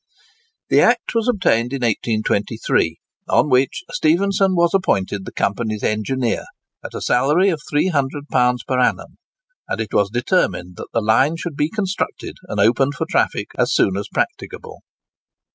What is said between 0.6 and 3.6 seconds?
The Act was obtained in 1823, on